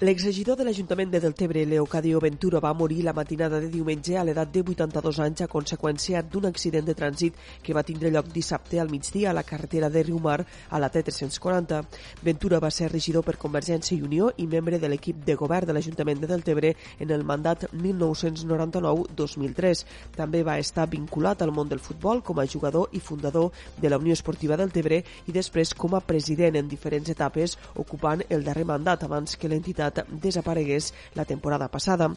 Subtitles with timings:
[0.00, 4.48] L'exregidor de l'Ajuntament de Deltebre, Leocadio Ventura, va morir la matinada de diumenge a l'edat
[4.48, 8.88] de 82 anys a conseqüència d'un accident de trànsit que va tindre lloc dissabte al
[8.88, 11.84] migdia a la carretera de Riumar a la T340.
[12.22, 15.74] Ventura va ser regidor per Convergència i Unió i membre de l'equip de govern de
[15.76, 19.84] l'Ajuntament de Deltebre en el mandat 1999-2003.
[20.16, 24.00] També va estar vinculat al món del futbol com a jugador i fundador de la
[24.00, 29.04] Unió Esportiva Deltebre i després com a president en diferents etapes, ocupant el darrer mandat
[29.04, 32.10] abans que l'entitat desaparegués la temporada passada.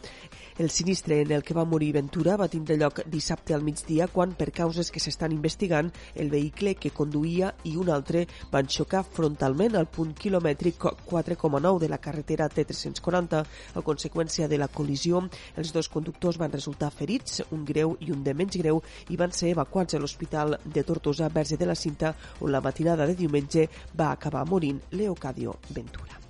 [0.58, 4.36] El sinistre en el que va morir Ventura va tindre lloc dissabte al migdia quan,
[4.38, 9.76] per causes que s'estan investigant, el vehicle que conduïa i un altre van xocar frontalment
[9.76, 10.78] al punt quilomètric
[11.10, 13.44] 4,9 de la carretera T340.
[13.74, 15.24] A conseqüència de la col·lisió,
[15.58, 19.34] els dos conductors van resultar ferits, un greu i un de menys greu, i van
[19.34, 23.70] ser evacuats a l'Hospital de Tortosa, Verge de la Cinta, on la matinada de diumenge
[23.98, 26.23] va acabar morint Leocadio Ventura.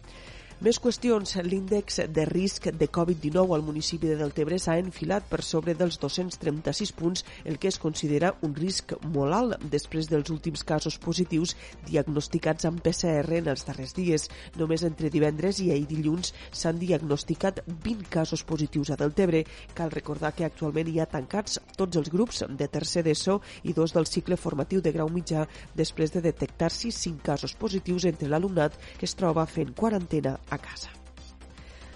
[0.63, 1.33] Més qüestions.
[1.43, 6.93] L'índex de risc de Covid-19 al municipi de Deltebre s'ha enfilat per sobre dels 236
[6.95, 11.57] punts, el que es considera un risc molt alt després dels últims casos positius
[11.89, 14.29] diagnosticats amb PCR en els darrers dies.
[14.55, 19.43] Només entre divendres i ahir dilluns s'han diagnosticat 20 casos positius a Deltebre.
[19.75, 23.91] Cal recordar que actualment hi ha tancats tots els grups de tercer d'ESO i dos
[23.91, 25.43] del cicle formatiu de grau mitjà
[25.75, 30.93] després de detectar-s'hi 5 casos positius entre l'alumnat que es troba fent quarantena a casa.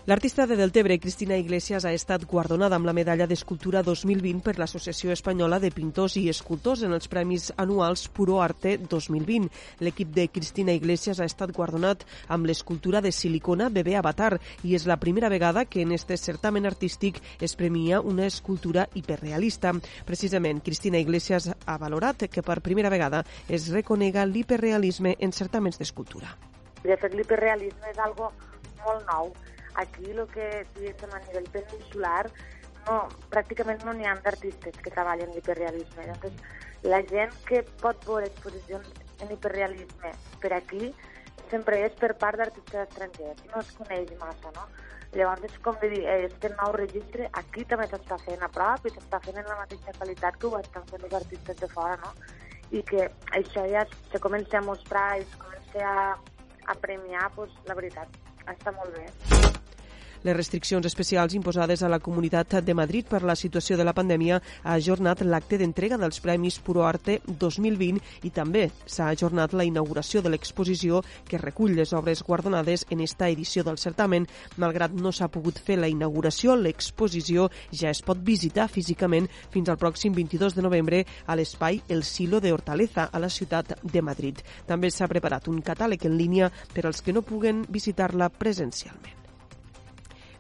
[0.08, 5.12] L'artista de Deltebre, Cristina Iglesias, ha estat guardonada amb la medalla d'escultura 2020 per l'Associació
[5.12, 9.52] Espanyola de Pintors i Escultors en els Premis Anuals Puro Arte 2020.
[9.84, 14.88] L'equip de Cristina Iglesias ha estat guardonat amb l'escultura de silicona Bebé Avatar i és
[14.88, 19.76] la primera vegada que en este certamen artístic es premia una escultura hiperrealista.
[20.06, 26.38] Precisament, Cristina Iglesias ha valorat que per primera vegada es reconega l'hiperrealisme en certaments d'escultura.
[26.84, 28.32] De fet, l'hiperrealisme és algo
[28.84, 29.34] molt nou.
[29.82, 32.24] Aquí el que diguéssim a nivell peninsular
[32.88, 33.02] no,
[33.34, 36.08] pràcticament no n'hi ha d'artistes que treballen l'hiperrealisme.
[36.08, 36.42] Llavors,
[36.88, 38.90] la gent que pot veure exposicions
[39.24, 40.94] en hiperrealisme per aquí
[41.52, 44.68] sempre és per part d'artistes estrangers, no es coneix massa, no?
[45.16, 48.92] Llavors, és com de dir, este nou registre aquí també s'està fent a prop i
[48.92, 52.12] s'està fent en la mateixa qualitat que ho estan fent els artistes de fora, no?
[52.76, 53.08] I que
[53.40, 56.08] això ja se comença a mostrar i es comença a,
[56.68, 58.20] a premiar, doncs, la veritat,
[58.56, 59.57] està molt bé.
[60.24, 64.40] Les restriccions especials imposades a la Comunitat de Madrid per la situació de la pandèmia
[64.64, 70.22] ha ajornat l'acte d'entrega dels Premis Puro Arte 2020 i també s'ha ajornat la inauguració
[70.22, 74.28] de l'exposició que recull les obres guardonades en esta edició del certamen.
[74.58, 79.80] Malgrat no s'ha pogut fer la inauguració, l'exposició ja es pot visitar físicament fins al
[79.82, 84.42] pròxim 22 de novembre a l'espai El Silo de Hortaleza, a la ciutat de Madrid.
[84.66, 89.17] També s'ha preparat un catàleg en línia per als que no puguen visitar-la presencialment.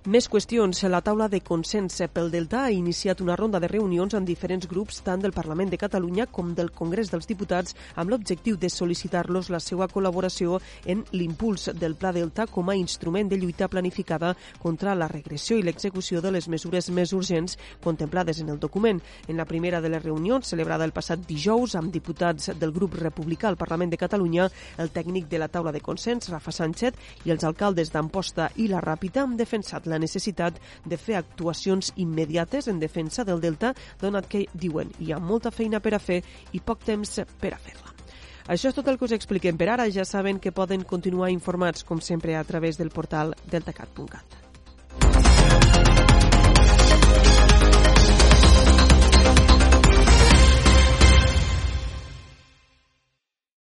[0.07, 0.79] Més qüestions.
[0.87, 5.01] La taula de consens pel Delta ha iniciat una ronda de reunions amb diferents grups
[5.03, 9.59] tant del Parlament de Catalunya com del Congrés dels Diputats amb l'objectiu de sol·licitar-los la
[9.59, 14.29] seva col·laboració en l'impuls del Pla Delta com a instrument de lluita planificada
[14.63, 19.03] contra la regressió i l'execució de les mesures més urgents contemplades en el document.
[19.27, 23.51] En la primera de les reunions, celebrada el passat dijous amb diputats del grup republicà
[23.51, 24.47] al Parlament de Catalunya,
[24.77, 26.95] el tècnic de la taula de consens, Rafa Sánchez,
[27.27, 32.69] i els alcaldes d'Amposta i la Ràpita han defensat la necessitat de fer actuacions immediates
[32.71, 36.21] en defensa del Delta, donat que, diuen, hi ha molta feina per a fer
[36.53, 37.97] i poc temps per a fer-la.
[38.47, 39.89] Això és tot el que us expliquem per ara.
[39.91, 44.46] Ja saben que poden continuar informats, com sempre, a través del portal deltacat.cat.